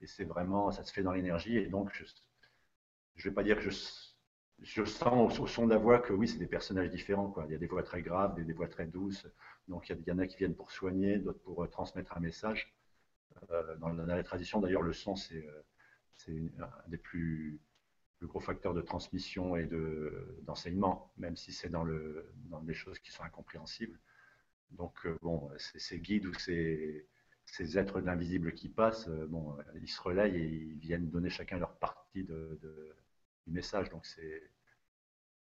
[0.00, 1.56] Et c'est vraiment, ça se fait dans l'énergie.
[1.56, 3.70] Et donc, je ne vais pas dire que je,
[4.62, 7.34] je sens au, son de la voix que oui, c'est des personnages différents.
[7.46, 9.26] Il y a des voix très graves, des, voix très douces.
[9.68, 12.72] Donc, il y, en a qui viennent pour soigner, d'autres pour euh, transmettre un message.
[13.50, 15.44] Euh, dans, la tradition, d'ailleurs, le son, c'est
[16.28, 17.60] euh, un des plus
[18.22, 22.98] gros facteur de transmission et de, d'enseignement, même si c'est dans, le, dans des choses
[23.00, 23.98] qui sont incompréhensibles.
[24.70, 27.06] Donc, euh, bon, ces guides ou ces,
[27.76, 31.74] êtres de l'invisible qui passent, bon, ils se relayent et ils viennent donner chacun leur
[31.76, 32.60] partie de,
[33.46, 33.88] du message.
[33.90, 34.50] Donc, c'est.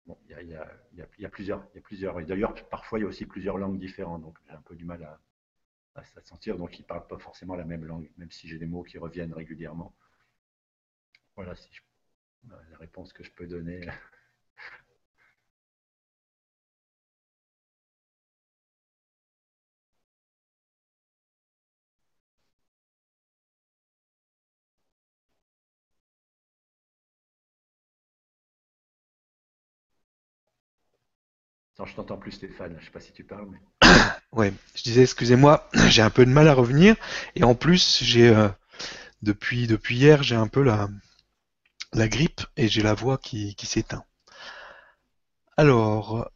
[0.07, 1.67] Bon, il y a, y, y a, plusieurs.
[1.75, 2.21] Y a plusieurs.
[2.21, 4.23] Et d'ailleurs, parfois, il y a aussi plusieurs langues différentes.
[4.23, 5.21] Donc, j'ai un peu du mal à,
[5.95, 6.57] à, sentir.
[6.57, 9.33] Donc, ils parlent pas forcément la même langue, même si j'ai des mots qui reviennent
[9.33, 9.95] régulièrement.
[11.35, 11.69] Voilà, si
[12.49, 13.81] la réponse que je peux donner.
[31.85, 33.49] Je t'entends plus Stéphane, je ne sais pas si tu parles.
[33.83, 34.53] Mais...
[34.75, 36.97] je disais excusez-moi, j'ai un peu de mal à revenir.
[37.35, 38.49] Et en plus, euh,
[39.23, 40.89] depuis, hier, j'ai un peu la,
[42.09, 44.05] grippe et j'ai la voix qui, qui s'éteint.
[45.59, 46.31] Alors,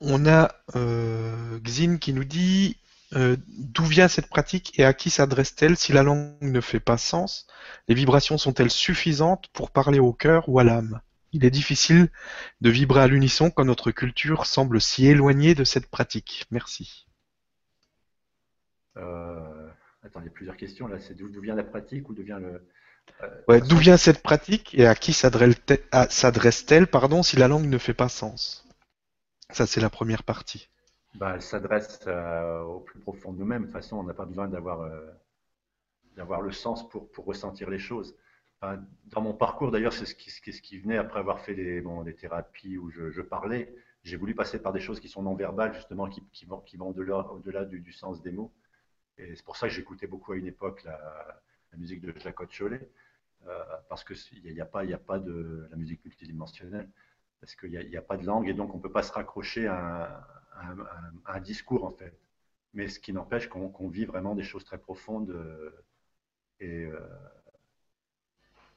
[0.00, 2.76] on a euh, Xin qui nous dit
[3.14, 6.98] euh, d'où vient cette pratique et à qui s'adresse-t-elle si la langue ne fait pas
[6.98, 7.46] sens?
[7.88, 11.00] Les vibrations sont-elles suffisantes pour parler au cœur ou à l'âme?
[11.32, 12.10] Il est difficile
[12.60, 16.46] de vibrer à l'unisson quand notre culture semble si éloignée de cette pratique.
[16.50, 17.06] Merci.
[18.98, 19.68] Euh,
[20.02, 20.98] attends, il y a plusieurs questions là.
[21.00, 22.68] C'est d'où vient la pratique ou d'où vient le.
[23.48, 27.94] Euh, d'où vient cette pratique et à qui s'adresse-t-elle pardon, si la langue ne fait
[27.94, 28.68] pas sens?
[29.50, 30.68] Ça, c'est la première partie.
[31.14, 33.62] Bah, elle s'adresse euh, au plus profond de nous-mêmes.
[33.62, 34.88] De toute façon, on n'a pas besoin d'avoir
[36.16, 38.14] d'avoir le sens pour, pour ressentir les choses.
[39.06, 41.82] Dans mon parcours, d'ailleurs, c'est ce qui, venait après avoir fait des,
[42.14, 43.74] thérapies où je, parlais.
[44.04, 47.40] J'ai voulu passer par des choses qui sont non verbales, justement, qui, vont, au-delà au
[47.40, 48.52] -delà du, sens des mots.
[49.18, 51.42] Et c'est pour ça que j'écoutais beaucoup à une époque la,
[51.76, 52.88] musique de Jacques Cholet,
[53.46, 56.88] euh, parce qu'il n'y a pas de la musique multidimensionnelle,
[57.40, 59.66] parce qu'il n'y a, pas de langue et donc on ne peut pas se raccrocher
[59.66, 60.26] à,
[61.26, 62.16] un discours en fait.
[62.74, 65.30] Mais ce qui n'empêche qu'on vit vraiment des choses très profondes.
[65.30, 65.70] Euh,
[66.60, 67.00] et euh,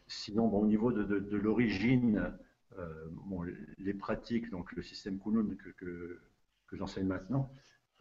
[0.07, 2.33] sinon, bon, au niveau de, l'origine,
[3.77, 7.51] les pratiques, donc le système Kunlun que, que, j'enseigne maintenant,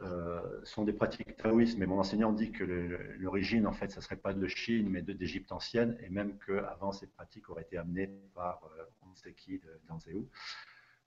[0.03, 4.03] euh, sont des pratiques taoïstes, mais mon enseignant dit que l'origine, en fait, ça ne
[4.03, 8.09] serait pas de Chine, mais d'Égypte ancienne, et même qu'avant, ces pratiques auraient été amenées
[8.35, 10.29] par euh, on ne.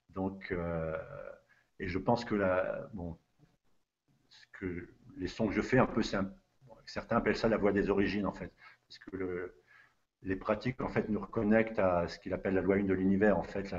[0.10, 0.98] Donc, euh,
[1.80, 3.18] et je pense que, la, bon,
[4.54, 4.88] que
[5.18, 6.02] les sons que je fais, un peu,
[6.86, 8.54] certains appellent ça la voix des origines, en fait,
[8.88, 9.64] parce que le,
[10.24, 13.38] les pratiques, en fait, nous reconnectent à ce qu'il appelle la loi une de l'univers,
[13.38, 13.74] en fait,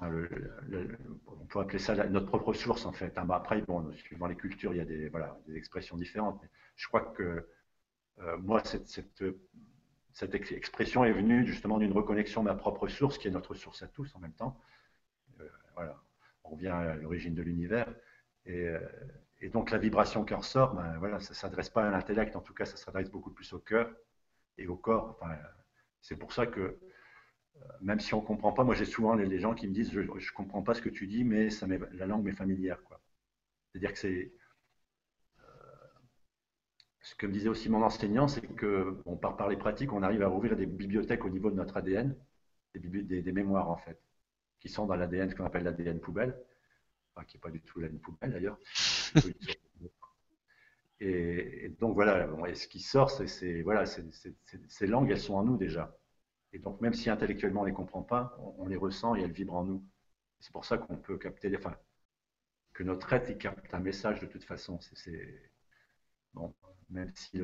[0.00, 3.16] on pourrait appeler ça notre propre source en fait.
[3.18, 3.24] Hein.
[3.24, 6.42] Bah, après, bon, suivant les cultures, il y a des, voilà, des expressions différentes.
[6.76, 7.48] je crois que
[8.20, 9.24] euh, moi, cette, cette,
[10.12, 13.82] cette, expression est venue justement d'une reconnexion à ma propre source, qui est notre source
[13.82, 14.60] à tous en même temps.
[15.40, 16.00] Euh, voilà,
[16.44, 17.92] on revient à l'origine de l'univers.
[18.46, 18.78] Et, euh,
[19.40, 22.36] et, donc la vibration qui en sort, ben, voilà, ça ne s'adresse pas à l'intellect,
[22.36, 23.90] en tout cas, ça s'adresse beaucoup plus au cœur
[24.58, 25.16] et au corps.
[25.20, 25.36] Enfin,
[26.00, 26.78] c'est pour ça que
[27.80, 30.00] même si on ne comprend pas, moi j'ai souvent les, gens qui me disent je
[30.00, 31.48] ne comprends pas ce que tu dis, mais
[31.92, 32.78] la langue m'est familière.
[33.72, 34.32] C'est-à-dire que c'est.
[35.40, 35.42] Euh,
[37.02, 40.02] ce que me disait aussi mon enseignant, c'est que bon, par, par les pratiques, on
[40.02, 42.16] arrive à rouvrir des bibliothèques au niveau de notre ADN,
[42.74, 44.00] des, des, mémoires en fait,
[44.60, 46.36] qui sont dans l'ADN, ce qu'on appelle l'ADN poubelle,
[47.22, 48.58] qui n'est pas du tout l'ADN poubelle d'ailleurs.
[51.00, 55.96] et, donc voilà, ce qui sort, c'est voilà, ces langues, elles sont en nous déjà.
[56.52, 59.32] Et donc, même si intellectuellement on ne les comprend pas, on, les ressent et elles
[59.32, 59.84] vibrent en nous.
[60.40, 61.76] C'est pour ça qu'on peut capter, enfin,
[62.72, 64.78] que notre être il capte un message de toute façon.
[66.32, 66.54] Bon,
[66.90, 67.40] même si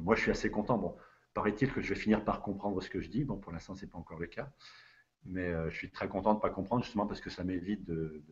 [0.00, 0.78] moi je suis assez content.
[0.78, 0.96] Bon,
[1.36, 3.22] paraît-il que je vais finir par comprendre ce que je dis.
[3.22, 4.50] Bon, pour l'instant, c'est pas encore le cas,
[5.24, 7.84] mais euh, je suis très content de ne pas comprendre justement parce que ça m'évite
[7.84, 8.24] de,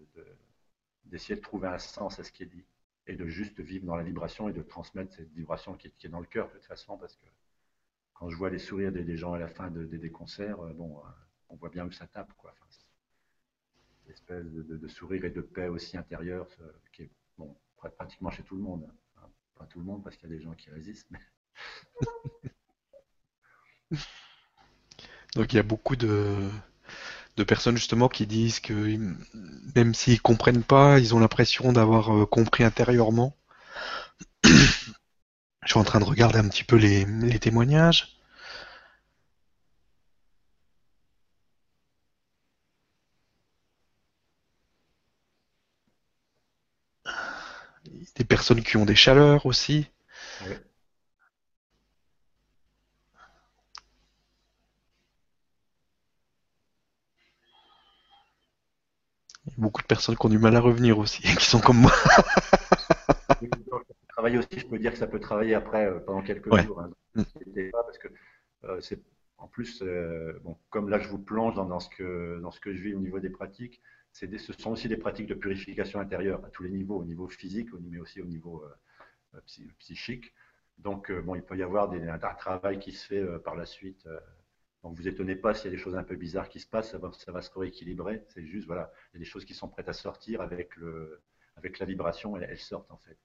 [1.07, 2.65] d'essayer de, trouver un sens à ce qui est dit
[3.07, 6.21] et de juste vivre dans la vibration et de transmettre cette vibration qui est, dans
[6.21, 7.27] le cœur de toute façon parce que
[8.15, 11.09] quand je vois les sourires des, gens à la fin des concerts, euh, bon, euh,
[11.49, 12.53] on voit bien où ça tape, quoi.
[12.53, 12.65] Enfin,
[14.09, 16.47] espèce de, sourire et de paix aussi intérieure,
[16.93, 18.87] qui est bon, pratiquement chez tout le monde.
[19.57, 21.21] pas tout le monde, parce qu'il y a des gens qui résistent, mais.
[25.35, 26.49] Donc il y a beaucoup de,
[27.37, 28.99] de, personnes justement qui disent que
[29.75, 33.37] même s'ils comprennent pas, ils ont l'impression d'avoir euh, compris intérieurement.
[34.45, 38.17] Je suis en train de regarder un petit peu les, témoignages.
[48.17, 49.87] Des personnes qui ont des chaleurs aussi.
[59.57, 61.93] Beaucoup de personnes qui ont du mal à revenir aussi, qui sont comme moi.
[64.09, 66.81] travailler aussi, je peux dire que ça peut travailler après euh, pendant quelques jours.
[66.81, 66.91] Hein.
[67.15, 67.23] Mm.
[67.73, 68.09] parce que
[68.65, 69.01] euh, c'est
[69.39, 72.73] en plus, euh, bon, comme là je vous plonge dans, ce que, dans ce que
[72.73, 73.83] je vis au niveau des pratiques,
[74.23, 77.29] des, ce sont aussi des pratiques de purification intérieure à tous les niveaux, au niveau
[77.29, 78.65] physique, mais aussi au niveau
[79.79, 80.33] psychique.
[80.79, 84.07] Donc, bon, il peut y avoir des, un, travail qui se fait par la suite.
[84.85, 86.91] Donc, vous étonnez pas s'il y a des choses un peu bizarres qui se passent,
[86.91, 88.23] ça va, ça va se rééquilibrer.
[88.29, 91.23] C'est juste, voilà, il y a des choses qui sont prêtes à sortir avec, le,
[91.57, 93.19] avec la vibration, elles sortent en fait.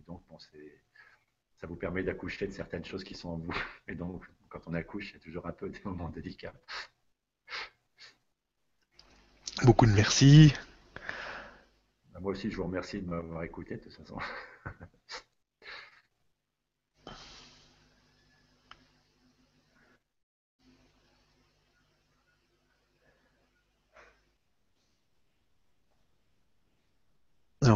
[0.00, 3.54] Et donc, bon, ça vous permet d'accoucher de certaines choses qui sont en vous.
[3.86, 6.54] Et donc, quand on accouche, il y a toujours un peu des moments délicats.
[9.62, 10.52] Beaucoup de merci.
[12.12, 14.18] Bah, moi aussi, je vous remercie de m'avoir écouté de toute façon.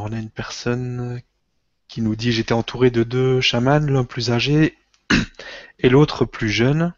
[0.04, 1.22] on a une personne
[1.88, 4.76] qui nous dit j'étais entouré de deux chamans, l'un plus âgé
[5.78, 6.92] et l'autre plus jeune.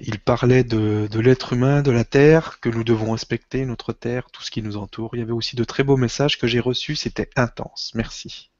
[0.00, 4.42] Il parlait de, l'être humain, de la terre, que nous devons respecter, notre terre, tout
[4.42, 5.14] ce qui nous entoure.
[5.14, 7.92] Il y avait aussi de très beaux messages que j'ai reçus, c'était intense.
[7.94, 8.50] Merci.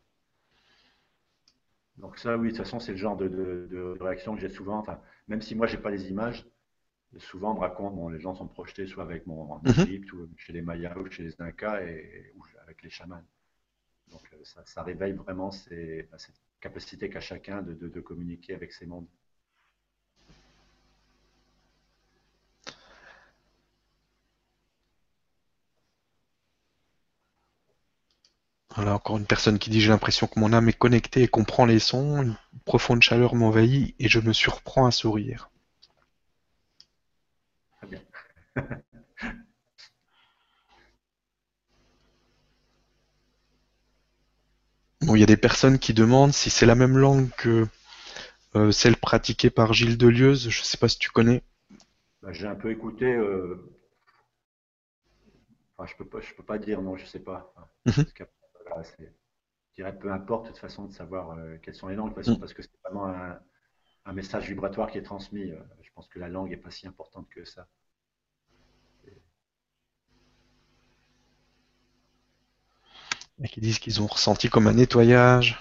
[1.98, 4.84] Donc ça, oui, de toute façon, c'est le genre de, réaction que j'ai souvent.
[5.28, 6.46] Même si moi, j'ai pas les images,
[7.18, 9.72] souvent on me raconte, bon, les gens sont projetés soit avec mon mhm.
[9.80, 13.22] Égypte, ou chez les Mayas, ou chez les Incas, et, ou avec les chamans.
[14.10, 19.06] Donc euh, ça, réveille vraiment bah, cette capacité qu'a chacun de, communiquer avec ces mondes.
[28.76, 31.64] Voilà, encore une personne qui dit j'ai l'impression que mon âme est connectée et comprend
[31.64, 32.36] les sons, une
[32.66, 35.50] profonde chaleur m'envahit et je me surprends à sourire.
[37.78, 37.86] Très
[45.00, 45.16] bien.
[45.16, 47.66] il y a des personnes qui demandent si c'est la même langue que
[48.54, 50.48] euh, celle pratiquée par Gilles Delieuse.
[50.48, 51.42] Je ne sais pas si tu connais.
[52.22, 53.06] Bah, j'ai un peu écouté.
[53.12, 53.72] Euh,
[55.84, 57.52] je peux pas, je peux pas dire non, je sais pas.
[57.86, 58.04] Mhm.
[58.98, 59.04] je
[59.76, 62.38] dirais peu importe de toute façon de savoir euh, quelles sont les langues, parce, mhm.
[62.38, 63.38] parce que c'est vraiment un,
[64.06, 65.52] un, message vibratoire qui est transmis.
[65.82, 67.68] je pense que la langue n'est pas si importante que ça.
[73.42, 75.58] Et qui disent qu'ils ont ressenti comme un nettoyage.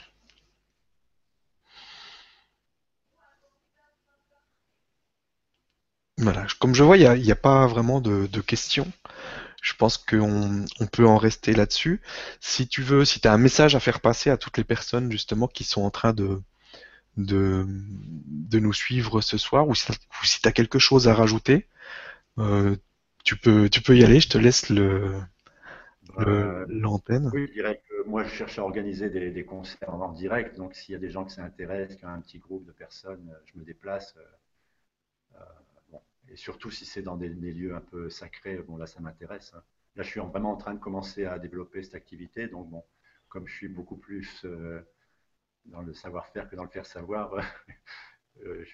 [6.17, 8.89] Voilà, comme je vois, il n'y a, pas vraiment de, questions.
[9.61, 12.01] Je pense qu'on on peut en rester là-dessus.
[12.39, 15.11] Si tu veux, si tu as un message à faire passer à toutes les personnes
[15.11, 16.41] justement qui sont en train de,
[17.17, 17.65] de,
[18.59, 19.87] nous suivre ce soir, ou si,
[20.41, 21.67] tu as quelque chose à rajouter,
[22.39, 22.75] euh,
[23.23, 25.21] tu, peux, tu peux y aller, je te laisse le,
[26.67, 30.57] l'antenne Oui, je dirais que moi, je cherche à organiser des, concerts en direct.
[30.57, 33.29] Donc, s'il y a des gens qui s'intéressent, qui ont un petit groupe de personnes,
[33.33, 34.15] euh, je me déplace.
[35.35, 35.41] Euh,
[36.29, 39.53] Et surtout, si c'est dans des, lieux un peu sacrés, bon, là, ça m'intéresse.
[39.55, 39.63] Hein.
[39.95, 42.47] Là, je suis vraiment en train de commencer à développer cette activité.
[42.47, 42.83] Donc, bon,
[43.29, 44.45] comme je suis beaucoup plus
[45.65, 47.35] dans le savoir-faire que dans le faire-savoir,
[48.45, 48.65] euh,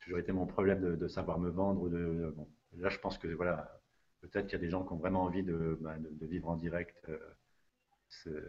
[0.00, 1.88] toujours été mon problème de, savoir me vendre.
[1.88, 2.48] De, bon,
[2.78, 3.79] là, je pense que voilà,
[4.20, 7.08] peut-être qu'il y a des gens qui ont vraiment envie de, bah, vivre en direct
[7.08, 8.40] euh,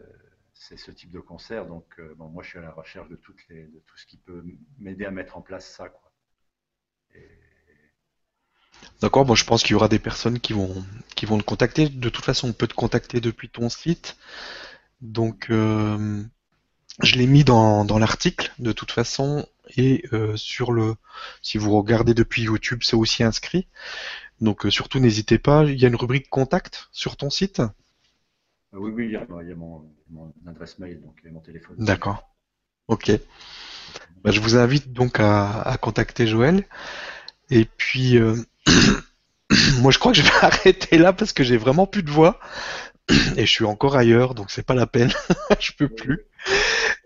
[0.54, 1.66] ce, type de concert.
[1.66, 3.34] Donc, euh, bon, moi, je suis à la recherche de, tout
[3.96, 4.44] ce qui peut
[4.80, 5.90] m'aider à mettre en place ça.
[5.90, 6.12] Quoi.
[9.02, 10.84] D'accord, bon, je pense qu'il y aura des personnes qui vont,
[11.16, 11.90] qui vont le contacter.
[11.90, 14.18] De toute façon, on peut te contacter depuis ton site.
[15.02, 16.24] Donc, euh,
[17.02, 20.04] je l'ai mis dans, dans l'article de toute façon et
[20.36, 20.96] sur le,
[21.42, 23.68] si vous regardez depuis YouTube, c'est aussi inscrit.
[24.42, 27.60] Donc euh, surtout n'hésitez pas, il y a une rubrique contact sur ton site?
[27.60, 27.68] Euh,
[28.74, 29.88] Oui, oui, il y a, mon,
[30.48, 31.76] adresse mail, donc mon téléphone.
[31.78, 32.28] D'accord.
[32.88, 33.12] Ok.
[34.24, 36.66] Bah, je vous invite donc à, contacter Joël.
[37.52, 38.36] Et puis, euh,
[39.80, 42.40] moi je crois que je vais arrêter là parce que j'ai vraiment plus de voix.
[43.38, 45.12] Et je suis encore ailleurs, donc c'est pas la peine.
[45.60, 46.22] je peux plus.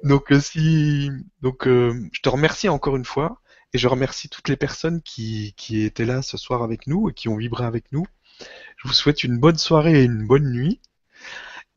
[0.03, 3.41] Donc si, donc je te remercie encore une fois.
[3.76, 7.27] Et je remercie toutes les personnes qui, étaient là ce soir avec nous et qui
[7.27, 8.06] ont vibré avec nous.
[8.77, 10.80] Je vous souhaite une bonne soirée et une bonne nuit.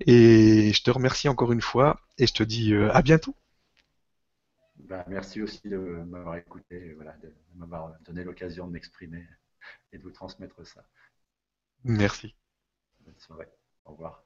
[0.07, 3.35] Et je te remercie encore une fois et je te dis euh, à bientôt.
[4.77, 9.27] Ben, merci aussi de m'avoir écouté, de m'avoir donné l'occasion de m'exprimer
[9.91, 10.85] et de vous transmettre ça.
[11.83, 12.37] Merci.
[13.01, 13.49] Bonne soirée.
[13.85, 14.23] Au revoir.